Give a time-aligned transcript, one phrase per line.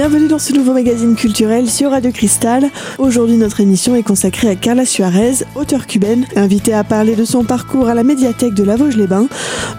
[0.00, 2.70] Bienvenue dans ce nouveau magazine culturel sur Radio Cristal.
[2.96, 7.44] Aujourd'hui, notre émission est consacrée à Carla Suarez, auteure cubaine, invitée à parler de son
[7.44, 9.28] parcours à la médiathèque de La Vosges-les-Bains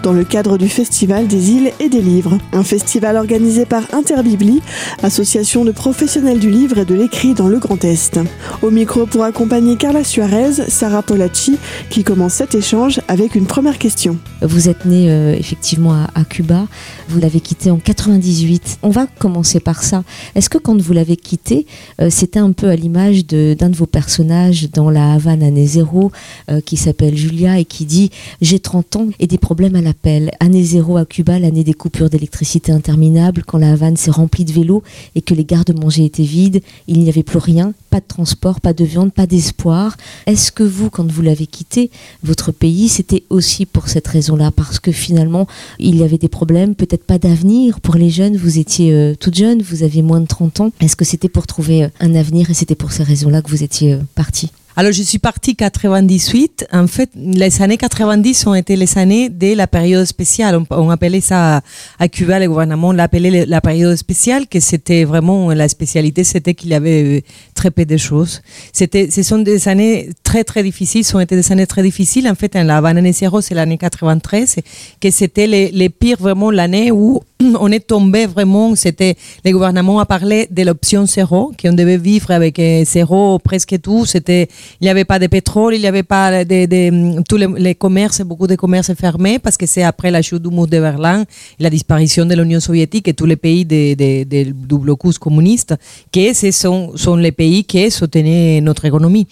[0.04, 2.38] dans le cadre du Festival des îles et des livres.
[2.52, 4.62] Un festival organisé par Interbibli,
[5.02, 8.20] association de professionnels du livre et de l'écrit dans le Grand Est.
[8.62, 11.58] Au micro pour accompagner Carla Suarez, Sarah Polacci,
[11.90, 14.18] qui commence cet échange avec une première question.
[14.40, 16.68] Vous êtes née euh, effectivement à, à Cuba,
[17.08, 18.78] vous l'avez quitté en 98.
[18.84, 20.04] On va commencer par ça.
[20.34, 21.66] Est-ce que quand vous l'avez quitté,
[22.00, 26.10] euh, c'était un peu à l'image d'un de, vos personnages dans la Havane année zéro,
[26.50, 30.30] euh, qui s'appelle Julia et qui dit J'ai 30 ans et des problèmes à l'appel.
[30.40, 34.52] Année zéro à Cuba, l'année des coupures d'électricité interminables, quand la Havane s'est remplie de
[34.52, 34.82] vélos
[35.14, 38.72] et que les gardes-manger étaient vides, il n'y avait plus rien, pas de transport, pas
[38.72, 39.96] de viande, pas d'espoir.
[40.26, 41.90] Est-ce que vous, quand vous l'avez quitté,
[42.22, 45.46] votre pays, c'était aussi pour cette raison-là Parce que finalement,
[45.78, 48.36] il y avait des problèmes, peut-être pas d'avenir pour les jeunes.
[48.36, 50.70] Vous étiez euh, toute jeune, vous aviez moins de 30 ans.
[50.80, 53.62] Est-ce que c'était pour trouver euh, un avenir et c'était pour ces raisons-là que vous
[53.62, 54.50] étiez euh, parti?
[54.74, 56.66] Alors, je suis partie 98.
[56.72, 60.58] En fait, les années 90 ont été les années de la période spéciale.
[60.70, 61.60] On, appelait ça
[61.98, 66.70] à Cuba, le gouvernement l'appelait la période spéciale, que c'était vraiment la spécialité, c'était qu'il
[66.70, 67.20] y avait euh,
[67.54, 68.40] très peu de choses.
[68.72, 72.26] C'était, ce sont des années très très difficiles, ce ont été des années très difficiles.
[72.26, 74.56] En fait, la Havane Zéro, c'est l'année 93,
[75.00, 77.20] que c'était les, les pires vraiment l'année où
[77.60, 82.30] on est tombé vraiment, c'était, le gouvernement a parlé de l'option zéro, qu'on devait vivre
[82.30, 84.04] avec euh, zéro presque tout.
[84.06, 84.48] C'était,
[84.80, 88.20] il n'y avait pas de pétrole, il n'y avait pas de, de- tous les, commerces,
[88.22, 91.24] beaucoup de commerces fermés parce que c'est après la chute du mur de Berlin,
[91.58, 95.74] la disparition de l'Union soviétique et tous les pays de, de- de- du blocus communiste,
[96.12, 99.26] que ce sont, sont les pays qui soutenaient notre économie.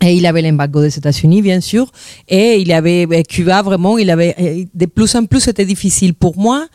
[0.00, 1.90] Et il avait l'embargo des États-Unis, bien sûr.
[2.28, 6.14] Et il avait eh, Cuba, vraiment, il avait eh, de plus en plus, c'était difficile
[6.14, 6.66] pour moi.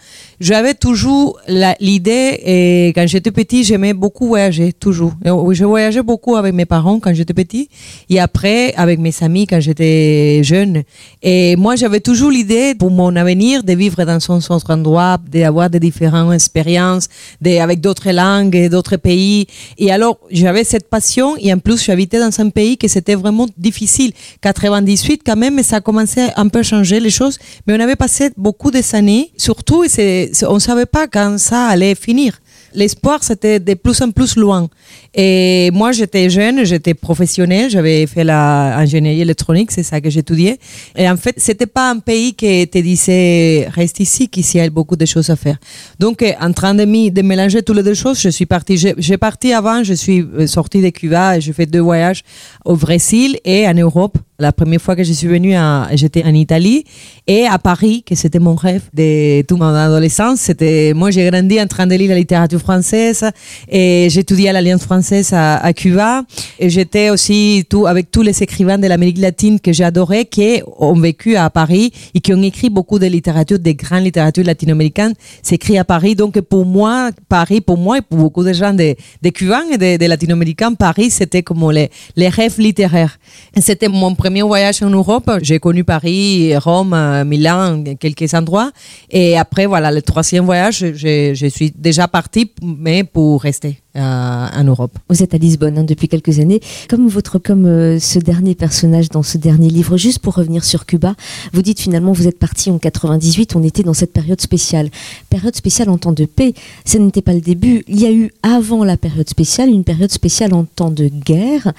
[0.41, 1.39] J'avais toujours
[1.79, 5.13] l'idée, et quand j'étais petit, j'aimais beaucoup voyager, toujours.
[5.25, 7.69] Oh, Je voyageais beaucoup avec mes parents quand j'étais petit,
[8.09, 10.83] et après avec mes amis quand j'étais jeune.
[11.21, 15.69] Et moi, j'avais toujours l'idée pour mon avenir de vivre dans un autre endroit, d'avoir
[15.69, 17.07] des différentes expériences,
[17.41, 19.47] de- avec d'autres langues, d'autres pays.
[19.77, 23.47] Et alors, j'avais cette passion, et en plus, j'habitais dans un pays que c'était vraiment
[23.57, 24.13] difficile.
[24.41, 28.31] 98, quand même, ça a commencé un peu changer les choses, mais on avait passé
[28.37, 32.39] beaucoup des années, surtout, et on ne savait pas quand ça allait finir.
[32.73, 34.67] L'espoir, c'était de plus en plus loin.
[35.13, 40.57] Et moi, j'étais jeune, j'étais professionnelle, j'avais fait l'ingénierie électronique, c'est ça que j'étudiais.
[40.95, 44.65] Et en fait, c'était pas un pays qui te disait reste ici, qu'ici il y
[44.65, 45.57] a beaucoup de choses à faire.
[45.99, 46.85] Donc, en train de,
[47.21, 48.77] mélanger toutes les deux choses, je suis partie.
[48.77, 52.23] J'ai parti avant, je suis euh, sortie de Cuba j'ai fait deux voyages
[52.65, 54.17] au Brésil et en Europe.
[54.43, 55.53] La première fois que je suis venue,
[55.93, 56.83] j'étais en Italie
[57.27, 60.41] et à Paris, que c'était mon rêve de toute mon adolescence.
[60.41, 63.23] C'était, moi, j'ai grandi en train de lire la littérature française
[63.69, 66.23] et j'étudiais à l'Alliance française à, Cuba.
[66.59, 70.99] Et j'étais aussi tout, avec tous les écrivains de l'Amérique latine que j'adorais, qui ont
[70.99, 75.77] vécu à Paris et qui ont écrit beaucoup de littérature, des grandes littératures latino-américaines, s'écrit
[75.77, 76.15] à Paris.
[76.15, 79.77] Donc, pour moi, Paris, pour moi et pour beaucoup de gens de, de Cubains et
[79.77, 83.17] de, de latino-américains, Paris, c'était comme les, les rêves littéraires.
[83.61, 85.29] C'était mon premier voyage en Europe.
[85.41, 88.71] J'ai connu Paris, Rome, euh, Milan, quelques endroits.
[89.11, 94.63] Et après, voilà, le troisième voyage, je, je suis déjà partie, mais pour rester en
[94.63, 94.97] Europe.
[95.09, 96.61] Vous êtes à Lisbonne hein, depuis quelques années.
[96.89, 100.85] Comme votre, comme euh, ce dernier personnage dans ce dernier livre, juste pour revenir sur
[100.85, 101.15] Cuba,
[101.53, 104.89] vous dites finalement vous êtes parti en 98, on était dans cette période spéciale.
[105.29, 106.53] Période spéciale en temps de paix,
[106.85, 107.83] ce n'était pas le début.
[107.87, 111.73] Il y a eu avant la période spéciale une période spéciale en temps de guerre.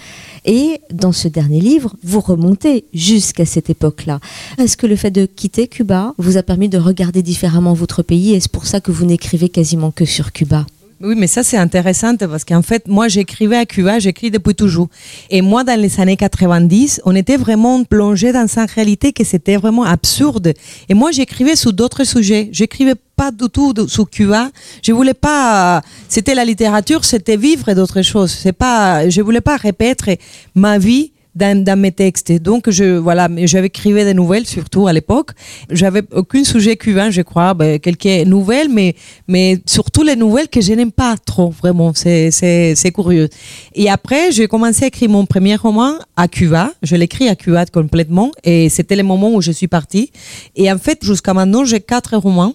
[0.45, 4.21] Et dans ce dernier livre, vous remontez jusqu'à cette époque-là.
[4.59, 8.35] Est-ce que le fait de quitter Cuba vous a permis de regarder différemment votre pays?
[8.35, 10.67] Est-ce pour ça que vous n'écrivez quasiment que sur Cuba?
[11.01, 14.89] Oui, mais ça c'est intéressant parce qu'en fait, moi j'écrivais à Cuba, j'écris depuis toujours.
[15.31, 19.57] Et moi, dans les années 90, on était vraiment plongé dans une réalité que c'était
[19.57, 20.55] vraiment absurde.
[20.89, 22.49] Et moi, j'écrivais sur d'autres sujets.
[22.53, 24.51] J'écrivais pas du tout sur Cuba.
[24.83, 25.83] Je voulais pas.
[26.09, 28.31] C'était la littérature, c'était vivre d'autres choses.
[28.31, 29.09] C'est pas.
[29.09, 30.19] Je voulais pas répéter
[30.55, 32.33] ma vie dans, mes textes.
[32.33, 35.31] Donc, je, voilà, j'avais écrivé des nouvelles, surtout à l'époque.
[35.71, 38.95] J'avais aucun sujet cubain, je crois, ben, quelques nouvelles, mais,
[39.29, 39.61] mais
[39.95, 41.93] surtout les nouvelles que je n'aime pas trop, vraiment.
[41.95, 43.29] C'est, curieux.
[43.77, 46.73] Et après, j'ai commencé à écrire mon premier roman à Cuba.
[46.83, 48.33] Je l'écris à Cuba complètement.
[48.43, 50.11] Et c'était le moment où je suis partie.
[50.57, 52.55] Et en fait, jusqu'à maintenant, j'ai quatre romans.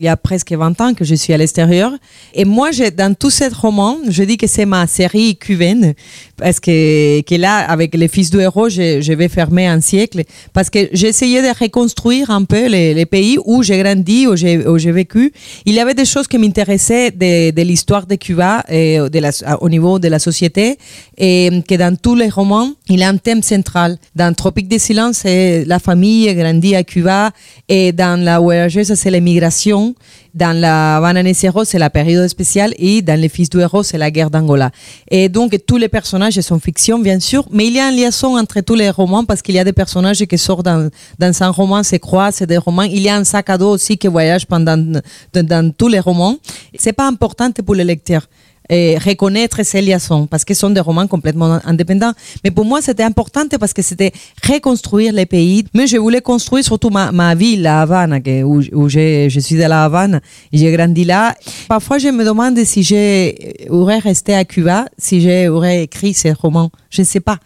[0.00, 1.92] Il y a presque 20 ans que je suis à l'extérieur.
[2.34, 5.94] Et moi, dans tous ces romans, je dis que c'est ma série cubaine.
[6.36, 10.24] Parce que, que là, avec les fils du héros, je, vais fermer un siècle.
[10.52, 14.92] Parce que essayé de reconstruire un peu les, les pays où j'ai grandi, où j'ai
[14.92, 15.32] vécu.
[15.66, 17.10] Il y avait des choses qui m'intéressaient intéressée
[17.52, 19.30] de, l'histoire de Cuba et la,
[19.62, 20.78] au niveau de la société
[21.16, 23.98] et que dans tous les romans, il y a un thème central.
[24.14, 27.30] Dans Tropique de silence, c'est la famille grandit à Cuba
[27.68, 29.94] et dans La voyageuse, c'est l'immigration.
[30.32, 33.98] Dans la Havana Necero, c'est la période spéciale et dans Les Fils du héros, c'est
[33.98, 34.70] la guerre d'Angola.
[35.10, 38.38] Et donc, tous les personnages sont fiction, bien sûr, mais il y a une liaison
[38.38, 40.88] entre tous les romans parce qu'il y a des personnages qui sortent dans,
[41.18, 42.82] dans un roman, se croisent, c'est des romans.
[42.82, 45.02] Il y a un sac à dos aussi qui voyage pendant, dans,
[45.34, 46.36] dans tous les romans.
[46.78, 48.22] C'est pas important pour le lecteur
[48.70, 52.12] et reconnaître ces liaisons parce que ce sont des romans complètement indépendants.
[52.44, 54.12] Mais pour moi, c'était important parce que c'était
[54.48, 55.64] reconstruire les pays.
[55.74, 59.56] Mais je voulais construire surtout ma, ma ville, la Havane, que, où, où je, suis
[59.56, 60.20] de la Havane.
[60.52, 61.34] J'ai grandi là.
[61.68, 66.70] Parfois, je me demande si j'aurais resté à Cuba, si j'aurais écrit ces romans.
[66.90, 67.38] Je ne sais pas.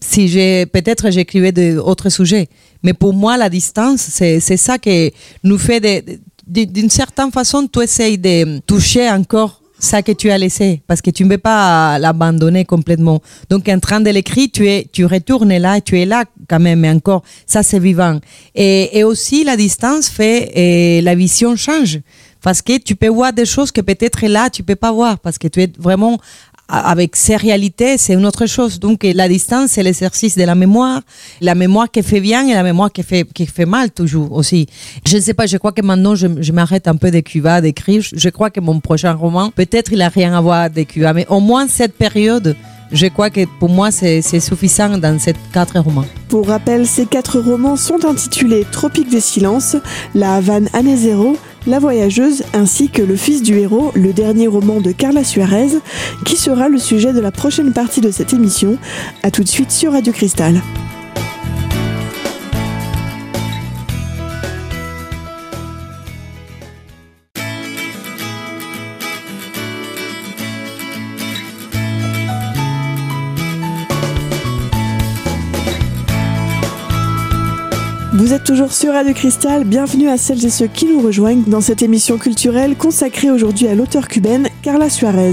[0.00, 2.48] Si j'ai, peut-être j'écrivais d'autres sujets.
[2.82, 5.12] Mais pour moi, la distance, c'est, c'est ça qui
[5.44, 10.38] nous fait de, d'une certaine façon, tu essayes de toucher encore ça que tu as
[10.38, 13.20] laissé, parce que tu ne peux pas l'abandonner complètement.
[13.50, 16.80] Donc, en train de l'écrire, tu, es, tu retournes là, tu es là quand même,
[16.80, 18.20] mais encore, ça c'est vivant.
[18.54, 22.00] Et, aussi, la distance fait, et la vision change.
[22.40, 25.38] Parce que tu peux voir des choses que peut-être là, tu peux pas voir, parce
[25.38, 26.18] que tu es vraiment
[26.68, 28.80] avec ces réalités, c'est une autre chose.
[28.80, 31.02] Donc la distance, c'est l'exercice de la mémoire,
[31.40, 34.66] la mémoire qui fait bien et la mémoire qui fait, qui fait mal toujours aussi.
[35.06, 37.60] Je ne sais pas, je crois que maintenant je, je m'arrête un peu de Cuba,
[37.60, 38.02] d'écrire.
[38.12, 41.26] Je crois que mon prochain roman, peut-être il a rien à voir avec Cuba, mais
[41.28, 42.56] au moins cette période,
[42.92, 46.04] je crois que pour moi, c'est suffisant dans ces quatre romans.
[46.28, 49.76] Pour rappel, ces quatre romans sont intitulés Tropique des silences,
[50.14, 54.80] La Havane année zéro, La Voyageuse, ainsi que Le Fils du héros, le dernier roman
[54.80, 55.78] de Carla Suarez,
[56.26, 58.76] qui sera le sujet de la prochaine partie de cette émission.
[59.22, 60.60] A tout de suite sur Radio Cristal.
[78.16, 81.60] Vous êtes toujours sur Radio Cristal, bienvenue à celles et ceux qui nous rejoignent dans
[81.60, 85.32] cette émission culturelle consacrée aujourd'hui à l'auteur cubaine Carla Suarez.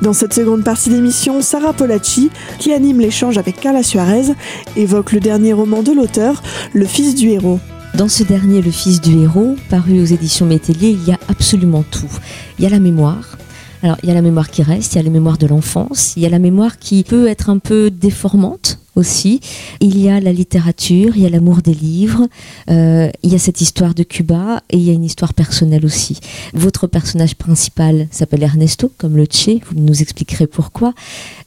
[0.00, 4.32] Dans cette seconde partie d'émission, Sarah Polacci, qui anime l'échange avec Carla Suarez,
[4.76, 6.42] évoque le dernier roman de l'auteur,
[6.72, 7.60] Le Fils du héros.
[7.92, 11.84] Dans ce dernier, Le Fils du héros, paru aux éditions Métellier, il y a absolument
[11.90, 12.10] tout.
[12.58, 13.36] Il y a la mémoire,
[13.82, 16.14] alors, il y a la mémoire qui reste, il y a la mémoire de l'enfance,
[16.16, 19.40] il y a la mémoire qui peut être un peu déformante aussi.
[19.80, 22.28] Il y a la littérature, il y a l'amour des livres,
[22.70, 25.84] euh, il y a cette histoire de Cuba et il y a une histoire personnelle
[25.84, 26.20] aussi.
[26.54, 30.92] Votre personnage principal s'appelle Ernesto, comme le Che, vous nous expliquerez pourquoi.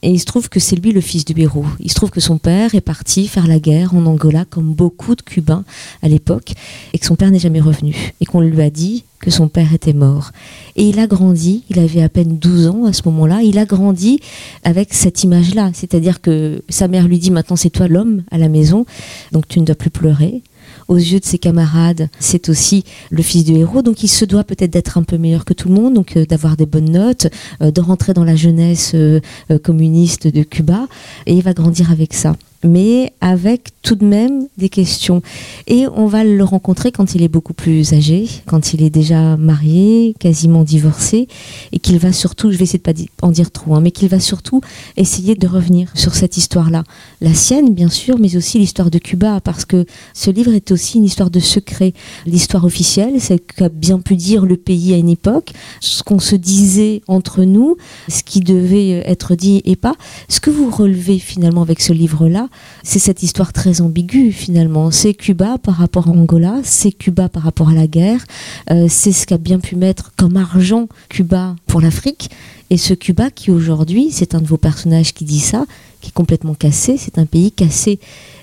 [0.02, 1.66] Et il se trouve que c'est lui le fils du héros.
[1.80, 5.14] Il se trouve que son père est parti faire la guerre en Angola, comme beaucoup
[5.14, 5.64] de Cubains
[6.02, 6.52] à l'époque,
[6.92, 8.12] et que son père n'est jamais revenu.
[8.20, 10.32] Et qu'on lui a dit que son père était mort.
[10.76, 13.64] Et il a grandi, il avait à peine 12 ans à ce moment-là, il a
[13.64, 14.20] grandi
[14.64, 15.70] avec cette image-là.
[15.72, 18.84] C'est-à-dire que sa mère lui dit maintenant c'est toi l'homme à la maison,
[19.32, 20.42] donc tu ne dois plus pleurer.
[20.88, 24.44] Aux yeux de ses camarades, c'est aussi le fils du héros, donc il se doit
[24.44, 27.28] peut-être d'être un peu meilleur que tout le monde, donc euh, d'avoir des bonnes notes,
[27.62, 29.20] euh, de rentrer dans la jeunesse euh,
[29.62, 30.86] communiste de Cuba,
[31.26, 35.22] et il va grandir avec ça mais avec tout de même des questions.
[35.66, 39.36] Et on va le rencontrer quand il est beaucoup plus âgé, quand il est déjà
[39.36, 41.28] marié, quasiment divorcé,
[41.72, 42.94] et qu'il va surtout, je vais essayer de pas
[43.26, 44.62] en dire trop, hein, mais qu'il va surtout
[44.96, 46.84] essayer de revenir sur cette histoire-là.
[47.20, 50.96] La sienne, bien sûr, mais aussi l'histoire de Cuba, parce que ce livre est aussi
[50.98, 51.92] une histoire de secret.
[52.26, 56.36] L'histoire officielle, c'est qu'a bien pu dire le pays à une époque, ce qu'on se
[56.36, 57.76] disait entre nous,
[58.08, 59.94] ce qui devait être dit et pas.
[60.30, 62.48] Ce que vous relevez finalement avec ce livre-là,
[62.82, 64.90] c'est cette histoire très ambiguë finalement.
[64.90, 68.24] C'est Cuba par rapport à Angola, c'est Cuba par rapport à la guerre,
[68.70, 72.30] euh, c'est ce qu'a bien pu mettre comme argent Cuba pour l'Afrique.
[72.70, 75.64] Et ce Cuba qui aujourd'hui, c'est un de vos personnages qui dit ça,
[76.00, 77.98] qui est complètement cassé, c'est un pays cassé.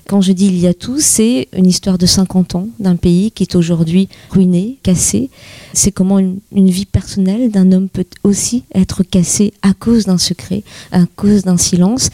[0.08, 3.30] Quand je dis il y a tout, c'est une histoire de 50 ans d'un pays
[3.30, 5.30] qui est aujourd'hui ruiné, cassé.
[5.72, 10.18] C'est comment une, une vie personnelle d'un homme peut aussi être cassée à cause d'un
[10.18, 12.10] secret, à cause d'un silence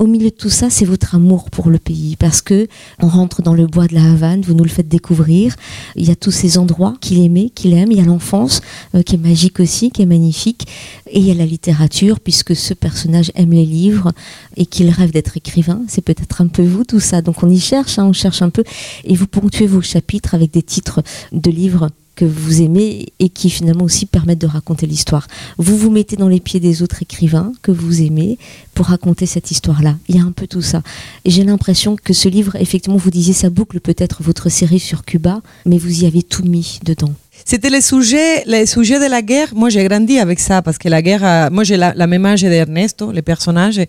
[0.00, 2.68] au milieu de tout ça, c'est votre amour pour le pays, parce que
[3.02, 5.54] on rentre dans le bois de la Havane, vous nous le faites découvrir.
[5.94, 7.92] Il y a tous ces endroits qu'il aimait, qu'il aime.
[7.92, 8.62] Il y a l'enfance
[8.94, 10.66] euh, qui est magique aussi, qui est magnifique,
[11.06, 14.12] et il y a la littérature, puisque ce personnage aime les livres
[14.56, 15.82] et qu'il rêve d'être écrivain.
[15.86, 17.20] C'est peut-être un peu vous tout ça.
[17.20, 18.64] Donc on y cherche, hein, on cherche un peu,
[19.04, 23.48] et vous ponctuez vos chapitres avec des titres de livres que vous aimez et qui
[23.48, 25.26] finalement aussi permettent de raconter l'histoire.
[25.56, 28.36] Vous vous mettez dans les pieds des autres écrivains que vous aimez
[28.74, 29.96] pour raconter cette histoire-là.
[30.06, 30.82] Il y a un peu tout ça.
[31.24, 35.40] J'ai l'impression que ce livre, effectivement, vous disiez, ça boucle peut-être votre série sur Cuba,
[35.64, 37.14] mais vous y avez tout mis dedans.
[37.46, 39.48] C'était le sujet, le sujet de la guerre.
[39.54, 42.42] Moi, j'ai grandi avec ça parce que la guerre, moi, j'ai la, la, même âge
[42.42, 43.80] d'Ernesto, le personnage.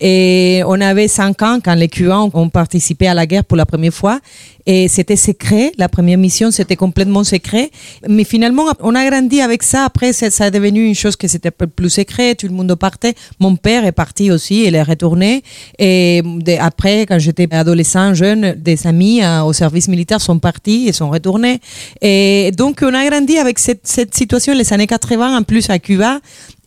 [0.00, 3.66] Et on avait cinq ans quand les Cubains ont participé à la guerre pour la
[3.66, 4.20] première fois.
[4.66, 5.72] Et c'était secret.
[5.78, 7.70] La première mission, c'était complètement secret.
[8.08, 9.84] Mais finalement, on a grandi avec ça.
[9.84, 12.34] Après, ça, ça a devenu une chose que c'était plus secret.
[12.34, 13.14] Tout le monde partait.
[13.38, 14.64] Mon père est parti aussi.
[14.64, 15.42] Il est retourné.
[15.78, 16.22] Et
[16.58, 21.10] après, quand j'étais adolescent, jeune, des amis euh, au service militaire sont partis et sont
[21.10, 21.60] retournés.
[22.00, 26.20] Et donc, on a grandi avec cette, situation les années 80, en plus à Cuba.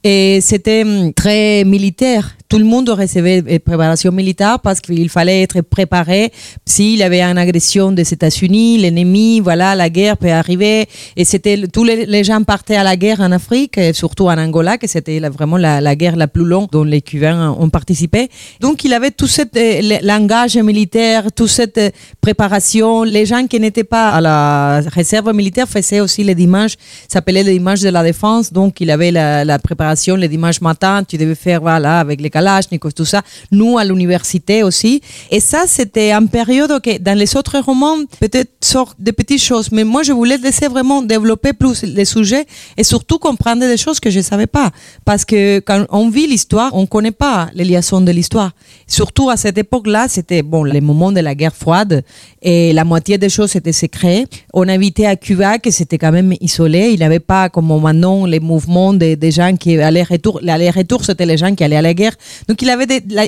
[0.04, 2.36] Et c'était hum, très militaire.
[2.54, 6.32] Tout le monde recevait préparation militaire parce qu'il fallait être préparé
[6.68, 10.86] s'il y avait une agression des États-Unis, l'ennemi, voilà, la guerre peut arriver.
[11.18, 14.86] Et c'était tous les, gens partaient à la guerre en Afrique, surtout en Angola, que
[14.86, 18.30] c'était vraiment la, la, guerre la plus longue dont les Cubains ont participé.
[18.60, 21.90] Donc il avait tout ce euh, langage militaire, toute cette euh,
[22.22, 23.02] préparation.
[23.02, 26.76] Les gens qui n'étaient pas à la réserve militaire faisaient aussi les dimanches,
[27.08, 28.54] s'appelait les dimanches de la défense.
[28.54, 32.30] Donc il avait la, la préparation les dimanches matin, tu devais faire voilà avec les
[32.44, 32.92] Kalachnikov.
[33.52, 35.02] Nous à l'université aussi.
[35.32, 39.72] Et ça c'était une période que dans les autres romans peut-être sort de petites choses,
[39.72, 42.46] mais moi je voulais laisser vraiment développer plus les sujets
[42.78, 44.72] et surtout comprendre des choses que je savais pas,
[45.06, 48.52] parce que quand on vit l'histoire, on connaît pas les liaisons de l'histoire.
[48.94, 52.04] Surtout à cette époque-là, c'était bon les moments de la guerre froide
[52.44, 54.26] et la moitié des choses étaient secrets.
[54.54, 56.92] On habitait à Cuba, que c'était quand même isolé.
[56.92, 60.42] Il n'y avait pas comme maintenant les mouvements des, gens qui aller-retour.
[60.44, 62.16] L'aller-retour, c'était les gens qui allaient à la guerre.
[62.48, 62.86] Donc il avait,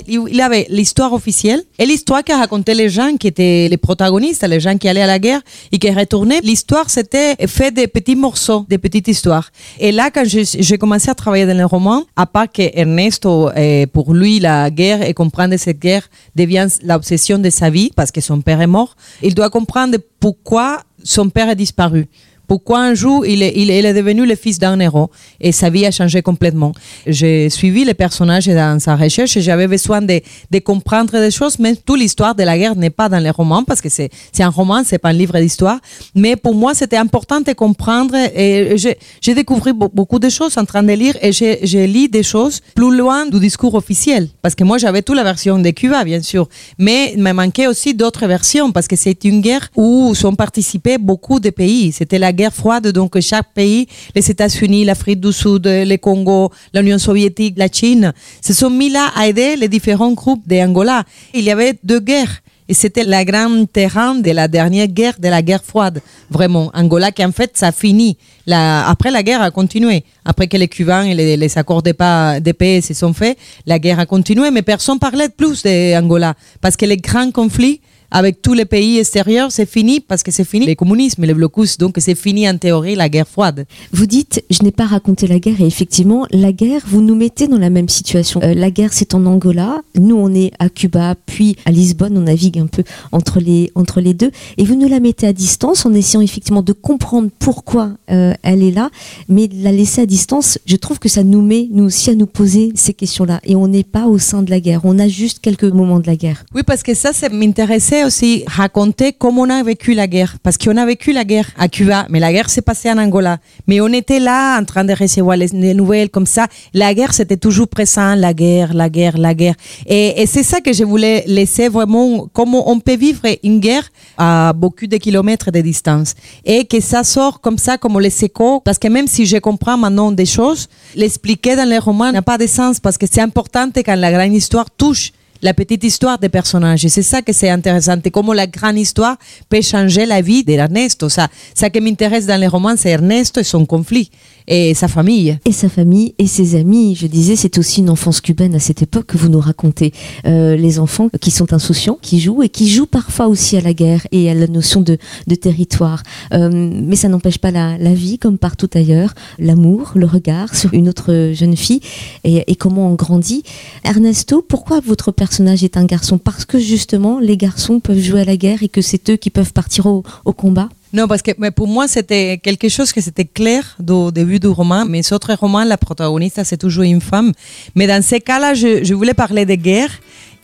[0.08, 4.60] il avait l'histoire officielle et l'histoire que racontaient les gens qui étaient les protagonistes, les
[4.60, 5.42] gens qui allaient à la guerre
[5.72, 6.42] et qui retournaient.
[6.44, 9.50] L'histoire, c'était fait des petits morceaux, des petites histoires.
[9.80, 13.88] Et là, quand j'ai commencé à travailler dans le roman, à part que Ernesto, eh,
[13.88, 18.22] pour lui, la guerre et comprendre cette guerre devient l'obsession de sa vie parce que
[18.22, 22.08] son père est mort, il doit comprendre pourquoi son père a disparu.
[22.48, 25.10] Pourquoi un jour il est, devenu le fils d'un héros
[25.40, 26.74] et sa vie a changé complètement.
[27.08, 30.22] J'ai suivi les personnages dans sa recherche et j'avais besoin de,
[30.52, 33.64] de, comprendre des choses, mais toute l'histoire de la guerre n'est pas dans les romans
[33.64, 34.10] parce que c'est
[34.40, 35.80] un roman, c'est pas un livre d'histoire.
[36.14, 40.84] Mais pour moi, c'était important de comprendre et j'ai découvert beaucoup de choses en train
[40.84, 44.78] de lire et j'ai lu des choses plus loin du discours officiel parce que moi
[44.78, 46.48] j'avais toute la version de Cuba, bien sûr,
[46.78, 50.98] mais il me manquait aussi d'autres versions parce que c'est une guerre où sont participés
[50.98, 51.92] beaucoup de pays.
[51.92, 57.00] C'était la guerre froide, donc chaque pays, les États-Unis, l'Afrique du Sud, le Congo, l'Union
[57.00, 61.04] soviétique, la Chine, se sont mis là à aider les différents groupes d'Angola.
[61.34, 62.42] Il y avait deux guerres.
[62.68, 66.02] Et c'était la grande terrain de la dernière guerre, de la guerre froide.
[66.32, 66.72] Vraiment.
[66.74, 68.18] Angola, qui en fait, ça finit.
[68.48, 70.04] La, après, la guerre a continué.
[70.24, 73.38] Après que les Cubains et les, les accords de paix se sont faits,
[73.68, 76.34] la guerre a continué, mais personne parlait de plus d'Angola.
[76.60, 80.44] Parce que les grands conflits, avec tous les pays extérieurs, c'est fini parce que c'est
[80.44, 81.78] fini le communisme et le blocus.
[81.78, 83.66] Donc c'est fini en théorie la guerre froide.
[83.92, 87.48] Vous dites, je n'ai pas raconté la guerre et effectivement, la guerre, vous nous mettez
[87.48, 88.40] dans la même situation.
[88.44, 89.82] Euh, la guerre, c'est en Angola.
[89.96, 94.02] Nous, on est à Cuba, puis à Lisbonne, on navigue un peu entre les, entre
[94.02, 94.32] les deux.
[94.58, 98.64] Et vous nous la mettez à distance en essayant effectivement de comprendre pourquoi euh, elle
[98.64, 98.90] est là.
[99.30, 102.28] Mais la laisser à distance, je trouve que ça nous met, nous aussi, à nous
[102.28, 103.40] poser ces questions-là.
[103.44, 104.82] Et on n'est pas au sein de la guerre.
[104.84, 106.46] On a juste quelques moments de la guerre.
[106.54, 110.36] Oui, parce que ça, ça m'intéressait aussi raconter comment on a vécu la guerre.
[110.44, 113.38] Parce qu'on a vécu la guerre à Cuba, mais la guerre s'est passée en Angola.
[113.68, 116.48] Mais on était là en train de recevoir les, les nouvelles comme ça.
[116.74, 119.56] La guerre, c'était toujours présent, la guerre, la guerre, la guerre.
[119.86, 123.90] Et, et c'est ça que je voulais laisser vraiment, comment on peut vivre une guerre
[124.18, 126.16] à beaucoup de kilomètres de distance.
[126.44, 128.62] Et que ça sort comme ça, comme les échos.
[128.62, 132.38] Parce que même si je comprends maintenant des choses, l'expliquer dans les romans n'a pas
[132.38, 135.12] de sens parce que c'est important quand la grande histoire touche
[135.46, 136.88] la petite histoire des personnages.
[136.88, 137.98] C'est ça que c'est intéressant.
[138.04, 139.16] Et comment la grande histoire
[139.48, 141.08] peut changer la vie d'Ernesto.
[141.08, 144.10] Ça, ça qui m'intéresse dans les romans, c'est Ernesto et son conflit
[144.48, 145.38] et sa famille.
[145.46, 146.96] Et sa famille et ses amis.
[146.96, 149.94] Je disais, c'est aussi une enfance cubaine à cette époque que vous nous racontez.
[150.26, 153.74] Euh, les enfants qui sont insouciants, qui jouent et qui jouent parfois aussi à la
[153.74, 154.98] guerre et à la notion de,
[155.28, 156.04] de territoire.
[156.34, 160.74] Euh, mais ça n'empêche pas la, la, vie, comme partout ailleurs, l'amour, le regard sur
[160.74, 161.82] une autre jeune fille
[162.24, 163.44] et, et comment on grandit.
[163.84, 166.18] Ernesto, pourquoi votre personnage est un garçon?
[166.18, 169.30] Parce que justement, les garçons peuvent jouer à la guerre et que c'est eux qui
[169.30, 173.02] peuvent partir au, au combat non, parce que mais pour moi, c'était quelque chose que
[173.02, 174.86] c'était clair au début du roman.
[174.86, 177.34] Mes autres romans, la protagoniste, c'est toujours une femme.
[177.76, 179.92] Mais dans ces cas-là, je, voulais parler de guerre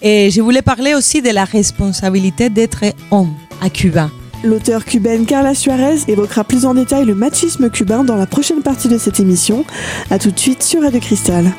[0.01, 4.10] et je voulais parler aussi de la responsabilité d'être homme à Cuba.
[4.43, 8.89] L'auteur cubaine Carla Suarez évoquera plus en détail le machisme cubain dans la prochaine partie
[8.89, 9.63] de cette émission.
[10.10, 11.53] A tout de suite sur Radio Cristal.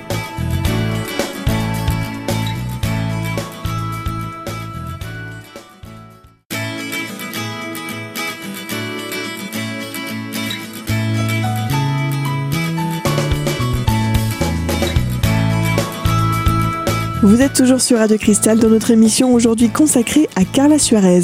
[17.25, 21.21] Vous êtes toujours sur Radio Cristal dans notre émission aujourd'hui consacrée à Carla Suarez.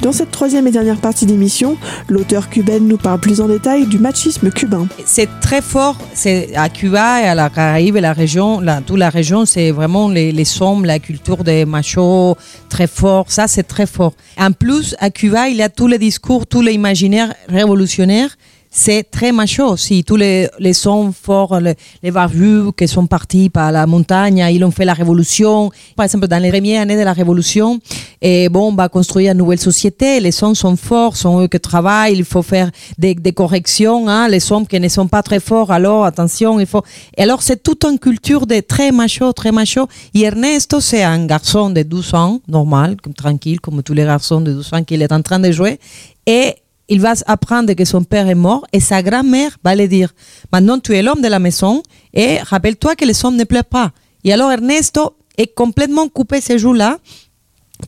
[0.00, 1.76] Dans cette troisième et dernière partie d'émission,
[2.08, 4.88] l'auteur cubaine nous parle plus en détail du machisme cubain.
[5.04, 9.10] C'est très fort, c'est à Cuba et à la Caraïbe et la région, toute la
[9.10, 12.38] région, c'est vraiment les, les sommes, la culture des machos,
[12.70, 14.14] très fort, ça c'est très fort.
[14.38, 18.34] En plus, à Cuba, il y a tous les discours, tous les imaginaires révolutionnaires
[18.76, 20.02] c'est très macho aussi.
[20.02, 24.64] Tous les, les sons forts, les, les barbus qui sont partis par la montagne, ils
[24.64, 25.70] ont fait la révolution.
[25.94, 27.78] Par exemple, dans les premières années de la révolution,
[28.20, 30.18] et bon, on va construire une nouvelle société.
[30.18, 32.14] Les sons sont forts, sont eux qui travaillent.
[32.14, 34.08] Il faut faire des, des corrections.
[34.08, 34.26] Hein.
[34.26, 36.82] Les sons qui ne sont pas très forts, alors attention, il faut.
[37.16, 39.86] Et alors, c'est toute une culture de très macho, très macho.
[40.14, 44.40] Et Ernesto, c'est un garçon de 12 ans, normal, comme, tranquille, comme tous les garçons
[44.40, 45.78] de 12 ans qu'il est en train de jouer.
[46.26, 46.54] Et
[46.88, 50.12] il va apprendre que son père est mort et sa grand-mère va lui dire
[50.52, 53.92] Maintenant, tu es l'homme de la maison et rappelle-toi que les hommes ne pleurent pas.
[54.24, 56.98] Et alors, Ernesto est complètement coupé ces jours-là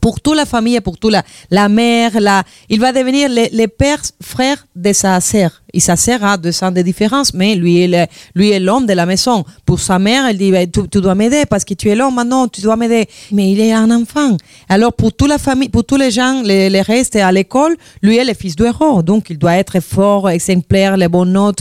[0.01, 3.67] pour toute la famille, pour toute la, la mère, la, il va devenir le, le
[3.67, 5.63] père frère de sa sœur.
[5.73, 8.05] Et sa sœur a deux ans de différence, mais lui le-
[8.35, 9.43] lui est l'homme de la maison.
[9.65, 12.47] Pour sa mère, elle dit, Ben, tu, dois m'aider parce que tu es l'homme maintenant,
[12.47, 13.05] tu dois m'aider.
[13.31, 14.37] Mais il est un enfant.
[14.69, 18.15] Alors, pour toute la famille, pour tous les gens, les, les restes à l'école, lui
[18.17, 19.01] est le fils du héros.
[19.03, 21.59] Donc, il doit être fort, exemplaire, les bonnes notes.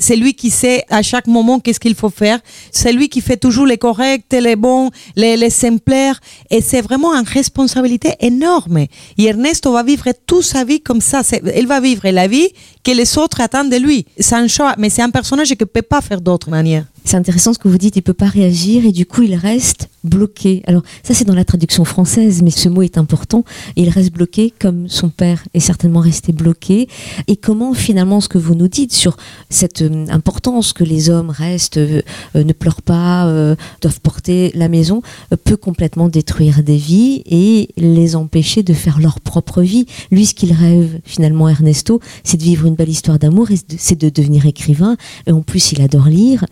[0.00, 2.38] C'est lui qui sait à chaque moment qu'est-ce qu'il faut faire.
[2.70, 6.20] C'est lui qui fait toujours les corrects, les bons, les, les exemplaires.
[6.50, 8.78] Et c'est vraiment une responsabilité énorme.
[9.16, 11.22] Et Ernesto va vivre toute sa vie comme ça.
[11.56, 12.48] Il va vivre la vie
[12.84, 14.06] que les autres attendent de lui.
[14.18, 16.84] C'est choix, mais c'est un personnage qui ne peut pas faire d'autre manière.
[17.06, 19.88] C'est intéressant ce que vous dites, il peut pas réagir et du coup il reste
[20.02, 20.62] bloqué.
[20.66, 23.44] Alors ça c'est dans la traduction française, mais ce mot est important.
[23.76, 26.88] Il reste bloqué comme son père est certainement resté bloqué.
[27.28, 29.16] Et comment finalement ce que vous nous dites sur
[29.50, 32.02] cette euh, importance que les hommes restent, euh,
[32.34, 33.26] euh, ne pleurent pas,
[33.80, 35.00] doivent porter la maison,
[35.44, 39.86] peut complètement détruire des vies et les empêcher de faire leur propre vie.
[40.10, 43.98] Lui ce qu'il rêve finalement Ernesto, c'est de vivre une belle histoire d'amour et c'est
[44.00, 44.96] de devenir écrivain.
[45.28, 46.44] Et en plus il adore lire.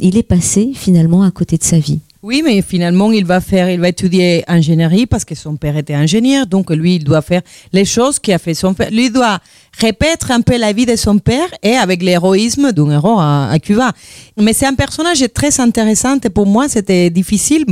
[0.00, 2.00] Il est passé finalement à côté de sa vie.
[2.26, 5.92] Oui, mais finalement, il va faire, il va étudier ingénierie parce que son père était
[5.92, 6.46] ingénieur.
[6.46, 7.42] Donc, lui, il doit faire
[7.74, 8.90] les choses qu'a fait son père.
[8.90, 9.40] Lui doit
[9.78, 13.92] répéter un peu la vie de son père et avec l'héroïsme d'un héros à, Cuba.
[14.40, 17.66] Mais c'est un personnage très intéressant et pour moi, c'était difficile.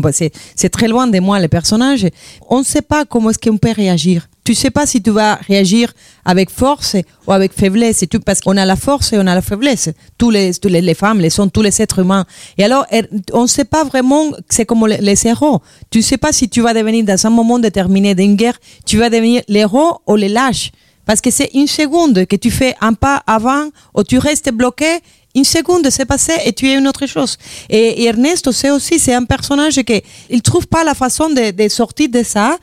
[0.55, 2.07] C'est très loin de moi, les personnages.
[2.51, 4.29] On ne sait pas comment est-ce qu'on peut réagir.
[4.45, 5.93] Tu sais pas si tu vas réagir
[6.25, 8.05] avec force ou avec faiblesse.
[8.27, 9.91] Parce qu'on a la force et on a la faiblesse.
[10.19, 12.25] Tous les, tous les, les femmes, les sont tous les êtres humains.
[12.59, 15.61] Et alors, er- on ne sait pas vraiment, c'est comme les, héros.
[15.91, 19.11] Tu sais pas si tu vas devenir dans un moment déterminé d'une guerre, tu vas
[19.11, 20.73] devenir l'héros ou le lâche.
[21.07, 24.99] Parce que c'est une seconde que tu fais un pas avant ou tu restes bloqué.
[25.35, 27.39] Une seconde, c'est passé et tu es une autre chose.
[27.71, 31.53] Et, et Ernesto, c'est aussi, c'est un personnage qui, il trouve pas la façon de,
[31.53, 32.59] de sortir de ça.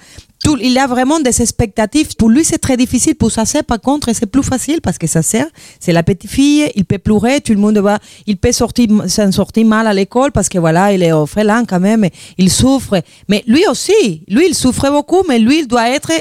[0.61, 2.15] Il a vraiment des expectatives.
[2.17, 3.15] Pour lui, c'est très difficile.
[3.15, 5.45] Pour sa sœur, par contre, c'est plus facile parce que sa sœur,
[5.79, 6.71] c'est la petite fille.
[6.75, 7.41] Il peut pleurer.
[7.41, 10.93] Tout le monde va, il peut sortir, s'en sortir mal à l'école parce que voilà,
[10.93, 12.07] il est orphelin quand même.
[12.37, 13.01] Il souffre.
[13.27, 16.11] Mais lui aussi, lui, il souffre beaucoup, mais lui, il doit être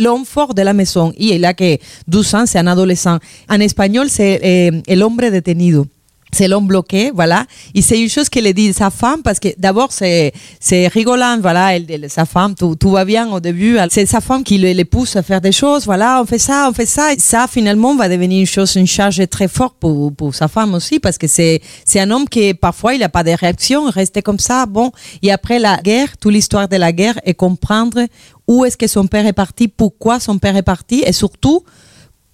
[0.00, 1.12] l'homme fort de la maison.
[1.18, 1.76] Il a que
[2.08, 3.18] 12 ans, c'est un adolescent.
[3.50, 5.86] En espagnol, c'est eh, el hombre detenido
[6.34, 7.46] c'est l'homme bloqué, voilà.
[7.74, 11.74] Et c'est une chose qu'elle dit sa femme, parce que d'abord, c'est, c'est rigolant, voilà.
[11.74, 13.78] Elle, elle- sa femme, tout, tout va bien au début.
[13.90, 16.20] C'est sa femme qui le, le pousse à faire des choses, voilà.
[16.20, 17.12] On fait ça, on fait ça.
[17.14, 20.74] Et ça, finalement, va devenir une chose, une charge très forte pour, pour sa femme
[20.74, 23.92] aussi, parce que c'est, c'est un homme qui, parfois, il n'a pas de réaction, il
[23.92, 24.90] reste comme ça, bon.
[25.22, 28.00] Et après la guerre, toute l'histoire de la guerre, et comprendre
[28.46, 31.62] où est-ce que son père est parti, pourquoi son père est parti, et surtout,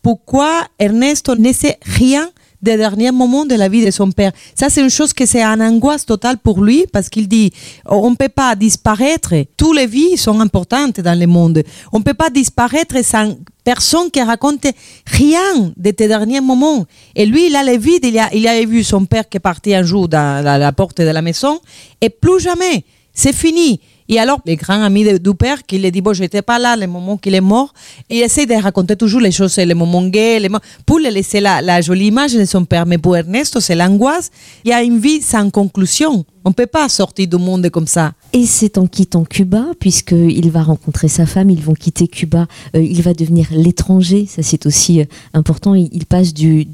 [0.03, 2.29] pourquoi Ernesto ne sait rien
[2.63, 4.33] des derniers moments de la vie de son père.
[4.55, 7.53] Ça, c'est une chose que c'est une angoisse totale pour lui parce qu'il dit,
[7.87, 9.35] on ne peut pas disparaître.
[9.57, 11.63] Toutes les vies sont importantes dans le monde.
[11.93, 14.67] On ne peut pas disparaître sans personne qui raconte
[15.07, 16.87] rien de tes derniers moments.
[17.15, 18.05] Et lui, il a vide.
[18.05, 20.99] Il a, il a vu son père qui est parti un jour dans la porte
[20.99, 21.61] de la maison
[22.01, 22.85] et plus jamais.
[23.13, 23.81] C'est fini.
[24.13, 26.75] Et alors, les grands amis de- du père qui lui dit, bon, j'étais pas là
[26.77, 27.73] le moment qu'il est mort,
[28.11, 31.39] il essaie de raconter toujours les choses, les moments gays, les mo- pour lui laisser
[31.41, 32.87] la, la jolie image de son père.
[32.87, 34.31] Mais pour Ernesto, c'est l'angoisse.
[34.65, 36.25] Il y a une vie sans conclusion.
[36.45, 38.13] On peut pas sortir du monde comme ça.
[38.33, 42.83] Et c'est en quittant Cuba, puisqu'il va rencontrer sa femme, ils vont quitter Cuba, euh,
[42.83, 46.65] il va devenir l'étranger, ça c'est aussi euh, important, il, passe du,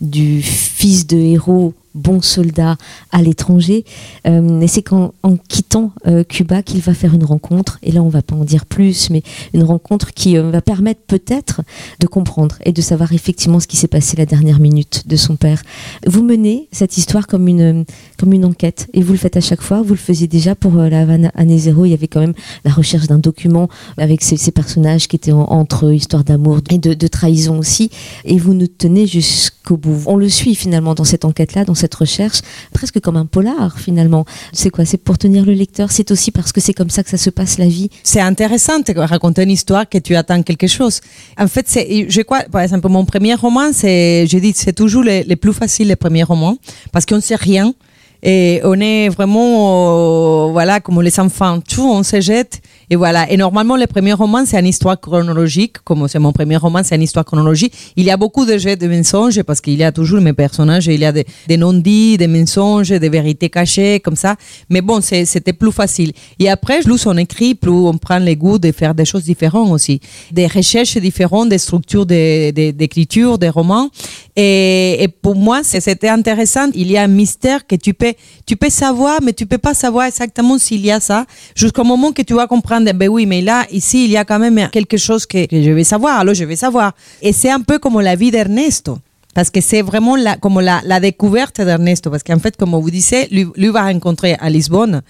[0.00, 2.76] du fils de héros bon soldat
[3.10, 3.84] à l'étranger.
[4.26, 7.78] Euh, et c'est qu'en en quittant euh, Cuba qu'il va faire une rencontre.
[7.82, 9.22] Et là, on va pas en dire plus, mais
[9.54, 11.62] une rencontre qui va permettre peut-être
[12.00, 15.36] de comprendre et de savoir effectivement ce qui s'est passé la dernière minute de son
[15.36, 15.62] père.
[16.06, 17.84] Vous menez cette histoire comme une,
[18.18, 19.82] comme une enquête et vous le faites à chaque fois.
[19.82, 21.84] Vous le faisiez déjà pour la Havane année zéro.
[21.84, 25.92] Il y avait quand même la recherche d'un document avec ces, personnages qui étaient entre
[25.92, 27.90] histoire d'amour et de, de trahison aussi.
[28.24, 30.02] Et vous nous tenez jusqu'au bout.
[30.06, 32.40] On le suit finalement dans cette enquête-là, dans cette recherche,
[32.72, 34.24] presque comme un polar finalement.
[34.52, 34.84] C'est quoi?
[34.84, 35.90] C'est pour tenir le lecteur?
[35.90, 37.90] C'est aussi parce que c'est comme ça que ça se passe la vie?
[38.02, 41.00] C'est intéressant de raconter une histoire que tu attends quelque chose.
[41.38, 45.02] En fait, c'est, je crois, par exemple, mon premier roman, c'est, je dis, c'est toujours
[45.02, 46.58] les, plus faciles, les premiers romans,
[46.92, 47.74] parce qu'on sait rien.
[48.22, 52.60] Et on est vraiment, euh, voilà, comme les enfants, tout, on se jette.
[52.88, 53.30] Et voilà.
[53.30, 55.78] Et normalement, le premier roman, c'est une histoire chronologique.
[55.84, 57.72] Comme c'est mon premier roman, c'est une histoire chronologique.
[57.96, 60.86] Il y a beaucoup de jets de mensonges parce qu'il y a toujours mes personnages,
[60.86, 64.36] il y a des, non-dits, des mensonges, des vérités cachées, comme ça.
[64.70, 66.12] Mais bon, c'était plus facile.
[66.38, 69.70] Et après, plus on écrit, plus on prend les goûts de faire des choses différentes
[69.70, 70.00] aussi.
[70.32, 73.90] Des recherches différentes, des structures d'écriture, des romans.
[74.36, 76.68] Et, et pour moi, c'était intéressant.
[76.74, 78.05] Il y a un mystère que tu peux
[78.46, 82.12] tu peux savoir, mais tu peux pas savoir exactement s'il y a ça, jusqu'au moment
[82.12, 84.96] que tu vas comprendre, ben oui, mais là, ici, il y a quand même quelque
[84.96, 86.92] chose que, je vais savoir, alors je vais savoir.
[87.22, 88.98] Et c'est un peu comme la vie d'Ernesto
[89.34, 93.28] parce que c'est vraiment la, comme la, découverte d'Ernesto, parce qu'en fait, comme vous disiez,
[93.30, 95.02] lui, lui, va rencontrer à Lisbonne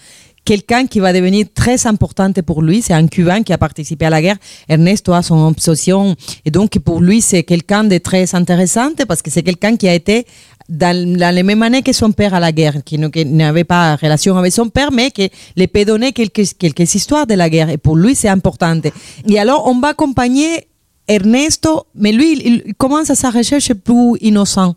[0.46, 2.80] quelqu'un qui va devenir très importante pour lui.
[2.80, 4.38] C'est un Cubain qui a participé à la guerre.
[4.68, 6.16] Ernesto a son obsession.
[6.46, 9.94] Et donc, pour lui, c'est quelqu'un de très intéressant parce que c'est quelqu'un qui a
[9.94, 10.24] été
[10.68, 14.36] dans, dans, les mêmes années que son père à la guerre, qui, n'avait pas relation
[14.36, 17.70] avec son père, mais qui lui peut donner quelques, quelques histoires de la guerre.
[17.70, 18.80] Et pour lui, c'est important.
[19.28, 20.66] Et alors, on va accompagner
[21.08, 24.74] Ernesto, mais lui, il, commence à sa recherche plus innocent.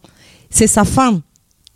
[0.50, 1.22] C'est sa femme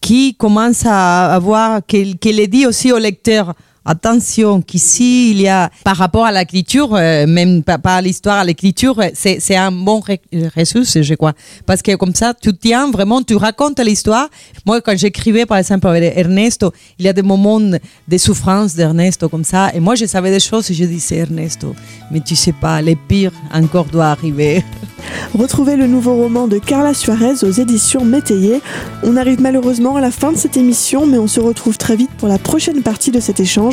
[0.01, 3.53] qui commence à avoir, qu'elle qu dit aussi au lecteur,
[3.85, 8.99] attention qu'ici il y a par rapport à l'écriture euh, même pas, l'histoire à l'écriture
[9.13, 10.01] c'est c'est un bon
[10.55, 11.33] ressource je crois.
[11.65, 14.29] Parce que comme ça tu tiens vraiment tu racontes l'histoire.
[14.65, 19.29] Moi quand j'écrivais par exemple avec Ernesto il y a des moments de souffrance d'Ernesto
[19.29, 19.71] comme ça.
[19.73, 21.75] Et moi je savais des choses et je disais Ernesto.
[22.11, 24.63] Mais tu sais pas les pires encore doivent arriver.
[25.37, 28.61] Retrouvez le nouveau roman de Carla Suarez aux éditions Métayer.
[29.03, 32.11] On arrive malheureusement à la fin de cette émission, mais on se retrouve très vite
[32.17, 33.72] pour la prochaine partie de cet échange.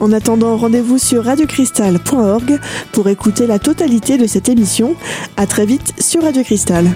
[0.00, 2.58] En attendant, rendez-vous sur radiocristal.org
[2.92, 4.94] pour écouter la totalité de cette émission.
[5.36, 6.86] À très vite sur Radio Cristal.